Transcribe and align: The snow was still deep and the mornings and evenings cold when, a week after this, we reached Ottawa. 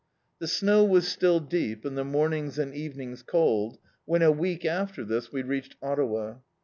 The 0.39 0.47
snow 0.47 0.83
was 0.83 1.07
still 1.07 1.39
deep 1.39 1.85
and 1.85 1.95
the 1.95 2.03
mornings 2.03 2.57
and 2.57 2.73
evenings 2.73 3.21
cold 3.21 3.77
when, 4.05 4.23
a 4.23 4.31
week 4.31 4.65
after 4.65 5.05
this, 5.05 5.31
we 5.31 5.43
reached 5.43 5.75
Ottawa. 5.79 6.37